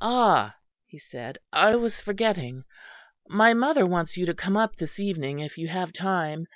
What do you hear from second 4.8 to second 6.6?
evening, if you have time.